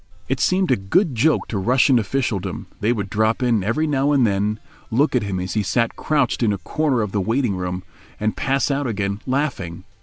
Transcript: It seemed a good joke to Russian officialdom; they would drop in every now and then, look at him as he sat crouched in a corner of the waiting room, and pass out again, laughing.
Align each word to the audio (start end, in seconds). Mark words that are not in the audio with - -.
It 0.27 0.39
seemed 0.39 0.71
a 0.71 0.75
good 0.77 1.13
joke 1.13 1.47
to 1.49 1.59
Russian 1.59 1.99
officialdom; 1.99 2.65
they 2.79 2.91
would 2.91 3.07
drop 3.07 3.43
in 3.43 3.63
every 3.63 3.85
now 3.85 4.11
and 4.13 4.25
then, 4.25 4.59
look 4.89 5.15
at 5.15 5.21
him 5.21 5.39
as 5.39 5.53
he 5.53 5.61
sat 5.61 5.95
crouched 5.95 6.41
in 6.41 6.51
a 6.51 6.57
corner 6.57 7.03
of 7.03 7.11
the 7.11 7.21
waiting 7.21 7.55
room, 7.55 7.83
and 8.19 8.35
pass 8.35 8.71
out 8.71 8.87
again, 8.87 9.21
laughing. 9.27 9.83